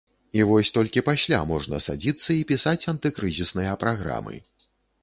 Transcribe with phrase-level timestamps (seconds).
[0.37, 4.35] І вось толькі пасля можна садзіцца і пісаць антыкрызісныя праграмы.